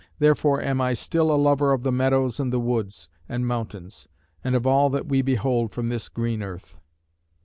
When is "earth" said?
6.41-6.81